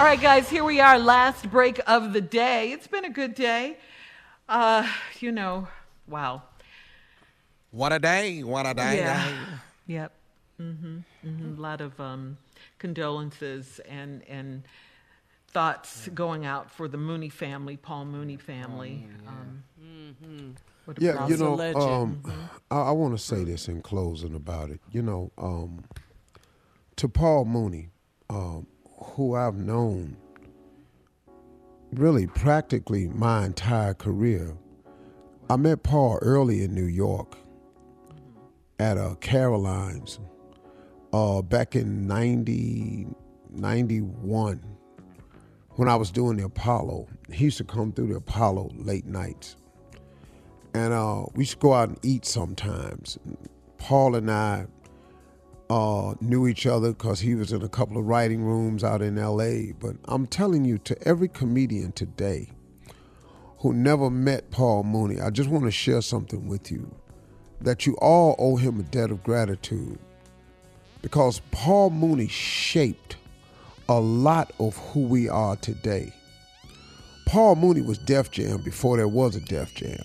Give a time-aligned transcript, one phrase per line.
[0.00, 2.72] All right, guys, here we are, last break of the day.
[2.72, 3.76] It's been a good day.
[4.48, 4.88] Uh,
[5.18, 5.68] you know,
[6.08, 6.40] wow.
[7.70, 8.42] What a day!
[8.42, 8.96] What a day!
[8.96, 9.28] Yeah.
[9.28, 9.34] day.
[9.88, 10.12] Yep.
[10.58, 10.98] Mm-hmm.
[11.26, 11.58] mm-hmm.
[11.58, 12.38] A lot of um,
[12.78, 14.62] condolences and and
[15.48, 19.06] thoughts going out for the Mooney family, Paul Mooney family.
[19.28, 19.62] um,
[20.86, 21.40] what a Yeah, you loss.
[21.40, 22.24] know, legend.
[22.24, 24.80] um, I, I want to say this in closing about it.
[24.90, 25.84] You know, um,
[26.96, 27.90] to Paul Mooney,
[28.30, 28.66] um,
[29.14, 30.16] who I've known
[31.92, 34.56] really practically my entire career.
[35.48, 37.36] I met Paul early in New York
[38.78, 40.20] at uh, Caroline's
[41.12, 43.08] uh, back in 90,
[43.50, 44.62] 91
[45.70, 47.08] when I was doing the Apollo.
[47.32, 49.56] He used to come through the Apollo late nights
[50.74, 53.18] and uh, we used to go out and eat sometimes.
[53.78, 54.66] Paul and I
[55.70, 59.16] uh, knew each other because he was in a couple of writing rooms out in
[59.16, 59.72] L.A.
[59.78, 62.50] But I'm telling you, to every comedian today
[63.58, 66.92] who never met Paul Mooney, I just want to share something with you
[67.60, 69.98] that you all owe him a debt of gratitude
[71.02, 73.16] because Paul Mooney shaped
[73.88, 76.12] a lot of who we are today.
[77.26, 80.02] Paul Mooney was Def Jam before there was a Def Jam.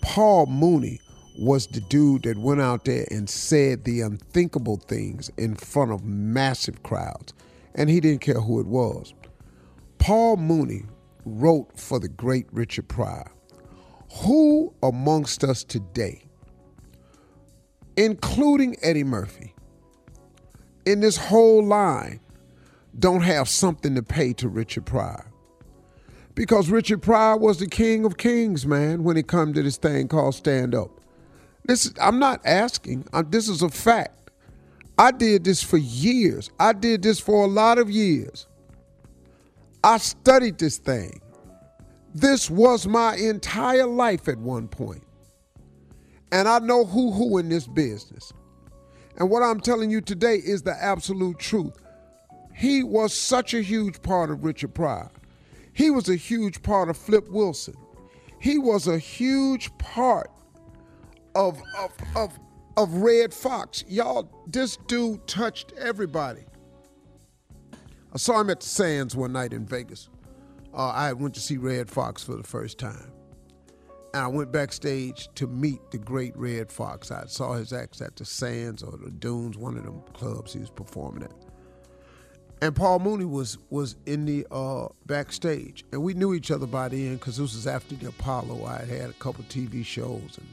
[0.00, 1.00] Paul Mooney
[1.36, 6.04] was the dude that went out there and said the unthinkable things in front of
[6.04, 7.32] massive crowds,
[7.74, 9.14] and he didn't care who it was.
[9.98, 10.84] Paul Mooney
[11.24, 13.30] wrote for the great Richard Pryor.
[14.22, 16.22] Who amongst us today,
[17.96, 19.54] including Eddie Murphy,
[20.86, 22.20] in this whole line,
[22.96, 25.26] don't have something to pay to Richard Pryor?
[26.34, 30.08] because Richard Pryor was the king of kings, man, when it come to this thing
[30.08, 30.90] called stand up.
[31.64, 33.06] This I'm not asking.
[33.12, 34.30] i this is a fact.
[34.98, 36.50] I did this for years.
[36.60, 38.46] I did this for a lot of years.
[39.82, 41.20] I studied this thing.
[42.14, 45.02] This was my entire life at one point.
[46.30, 48.32] And I know who who in this business.
[49.16, 51.76] And what I'm telling you today is the absolute truth.
[52.54, 55.10] He was such a huge part of Richard Pryor.
[55.72, 57.74] He was a huge part of Flip Wilson.
[58.40, 60.30] He was a huge part
[61.34, 62.38] of of of
[62.76, 63.84] of Redd Foxx.
[63.88, 66.44] Y'all, this dude touched everybody.
[68.12, 70.08] I saw him at the Sands one night in Vegas.
[70.72, 73.10] Uh, I went to see Redd Foxx for the first time.
[74.12, 77.10] And I went backstage to meet the great Redd Foxx.
[77.10, 80.60] I saw his acts at the Sands or the Dunes, one of them clubs he
[80.60, 81.32] was performing at
[82.64, 86.88] and Paul Mooney was was in the uh, backstage, and we knew each other by
[86.88, 88.64] the end because this was after the Apollo.
[88.64, 90.46] I had had a couple TV shows, and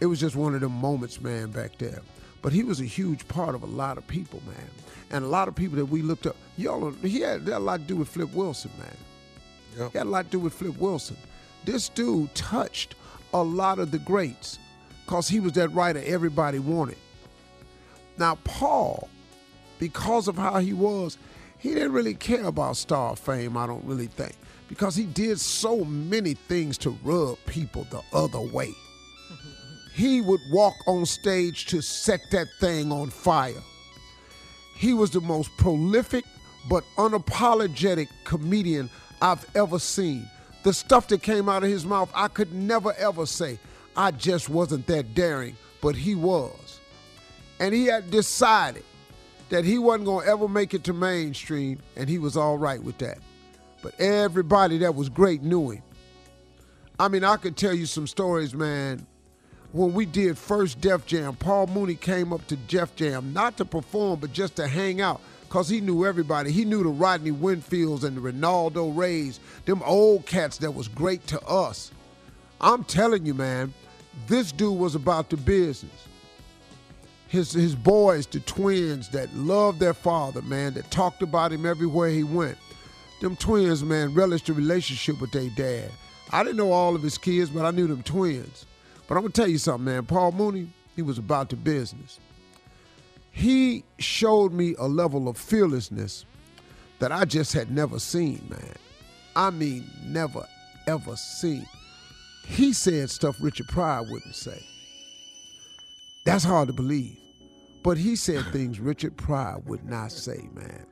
[0.00, 2.00] it was just one of them moments, man, back there.
[2.40, 4.68] But he was a huge part of a lot of people, man,
[5.10, 6.36] and a lot of people that we looked up.
[6.56, 8.96] Y'all, he had, had a lot to do with Flip Wilson, man.
[9.76, 9.92] Yep.
[9.92, 11.16] He had a lot to do with Flip Wilson.
[11.64, 12.94] This dude touched
[13.34, 14.58] a lot of the greats
[15.04, 16.98] because he was that writer everybody wanted.
[18.18, 19.08] Now, Paul,
[19.78, 21.18] because of how he was,
[21.58, 24.34] he didn't really care about star fame, I don't really think,
[24.68, 28.72] because he did so many things to rub people the other way.
[29.98, 33.60] He would walk on stage to set that thing on fire.
[34.76, 36.24] He was the most prolific
[36.70, 40.30] but unapologetic comedian I've ever seen.
[40.62, 43.58] The stuff that came out of his mouth, I could never ever say.
[43.96, 46.78] I just wasn't that daring, but he was.
[47.58, 48.84] And he had decided
[49.48, 52.80] that he wasn't going to ever make it to mainstream, and he was all right
[52.80, 53.18] with that.
[53.82, 55.82] But everybody that was great knew him.
[57.00, 59.04] I mean, I could tell you some stories, man.
[59.72, 63.64] When we did first Def Jam, Paul Mooney came up to Def Jam, not to
[63.64, 66.50] perform, but just to hang out, because he knew everybody.
[66.50, 71.26] He knew the Rodney Winfields and the Ronaldo Rays, them old cats that was great
[71.28, 71.90] to us.
[72.60, 73.74] I'm telling you, man,
[74.26, 76.08] this dude was about the business
[77.28, 82.08] his his boys, the twins that loved their father, man, that talked about him everywhere
[82.08, 82.56] he went.
[83.20, 85.90] Them twins, man, relished the relationship with their dad.
[86.30, 88.64] I didn't know all of his kids, but I knew them twins.
[89.08, 90.04] But I'm gonna tell you something, man.
[90.04, 92.20] Paul Mooney, he was about the business.
[93.32, 96.26] He showed me a level of fearlessness
[96.98, 98.74] that I just had never seen, man.
[99.34, 100.46] I mean, never,
[100.86, 101.66] ever seen.
[102.44, 104.62] He said stuff Richard Pryor wouldn't say.
[106.24, 107.16] That's hard to believe.
[107.82, 110.84] But he said things Richard Pryor would not say, man.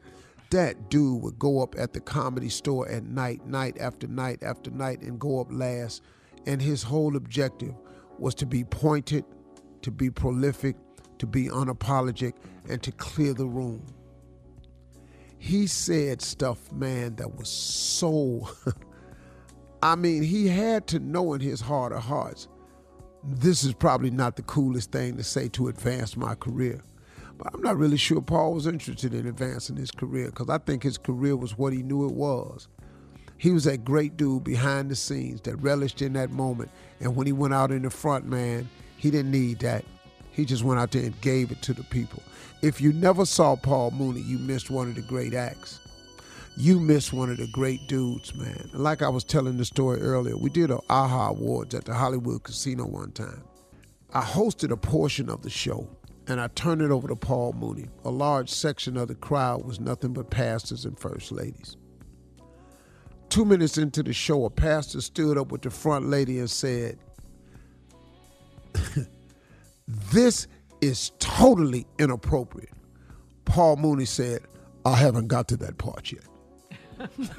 [0.51, 4.71] That dude would go up at the comedy store at night, night after night after
[4.71, 6.03] night, and go up last.
[6.47, 7.75] And his whole objective
[8.21, 9.25] was to be pointed,
[9.83, 10.77] to be prolific,
[11.19, 12.35] to be unapologetic,
[12.69, 13.85] and to clear the room.
[15.39, 18.49] he said stuff, man, that was so.
[19.83, 22.49] I mean, he had to know in his heart of hearts,
[23.25, 26.83] this is probably not the coolest thing to say to advance my career.
[27.39, 30.83] But I'm not really sure Paul was interested in advancing his career because I think
[30.85, 32.69] his career was what he knew it was.
[33.39, 36.71] He was that great dude behind the scenes that relished in that moment.
[37.01, 39.85] And when he went out in the front, man, he didn't need that.
[40.31, 42.23] He just went out there and gave it to the people.
[42.63, 45.81] If you never saw Paul Mooney, you missed one of the great acts.
[46.59, 48.71] You missed one of the great dudes, man.
[48.73, 51.95] And like I was telling the story earlier, we did a AHA Awards at the
[51.95, 53.43] Hollywood Casino one time.
[54.15, 55.87] I hosted a portion of the show
[56.29, 57.89] and I turned it over to Paul Mooney.
[58.05, 61.77] A large section of the crowd was nothing but pastors and first ladies.
[63.29, 66.99] Two minutes into the show, a pastor stood up with the front lady and said,
[70.13, 70.47] This
[70.81, 72.71] is totally inappropriate.
[73.45, 74.43] Paul Mooney said,
[74.85, 76.25] I haven't got to that part yet.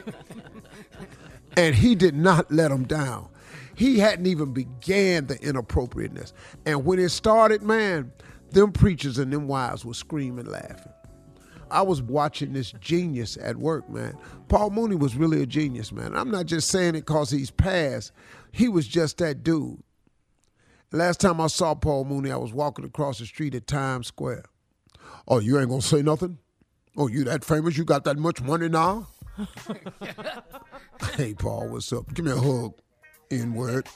[1.58, 3.30] and he did not let him down.
[3.76, 6.34] He hadn't even began the inappropriateness.
[6.66, 8.12] And when it started, man,
[8.52, 10.92] them preachers and them wives were screaming, laughing.
[11.72, 14.18] I was watching this genius at work, man.
[14.48, 16.16] Paul Mooney was really a genius, man.
[16.16, 18.12] I'm not just saying it because he's passed.
[18.52, 19.82] He was just that dude.
[20.92, 24.46] Last time I saw Paul Mooney, I was walking across the street at Times Square.
[25.28, 26.38] Oh, you ain't gonna say nothing?
[26.96, 27.78] Oh, you that famous?
[27.78, 29.08] You got that much money now?
[31.16, 32.14] hey, Paul, what's up?
[32.14, 32.74] Give me a hug,
[33.30, 33.88] N word.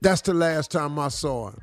[0.00, 1.60] That's the last time I saw him.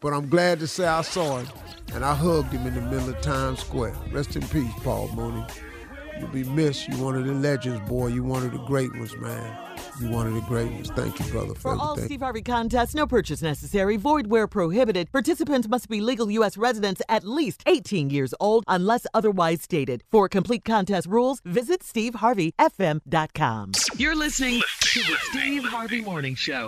[0.00, 1.48] But I'm glad to say I saw him,
[1.94, 3.94] and I hugged him in the middle of Times Square.
[4.12, 5.44] Rest in peace, Paul Mooney.
[6.18, 6.88] You'll be missed.
[6.88, 8.08] You're one of the legends, boy.
[8.08, 9.56] You're one of the great ones, man.
[10.00, 10.90] You're one of the great ones.
[10.90, 11.96] Thank you, brother, for, For all.
[11.96, 15.10] Steve Harvey contests, no purchase necessary, void where prohibited.
[15.12, 16.58] Participants must be legal U.S.
[16.58, 20.04] residents at least 18 years old unless otherwise stated.
[20.10, 23.72] For complete contest rules, visit SteveHarveyFM.com.
[23.96, 26.66] You're listening to the Steve Harvey Morning Show.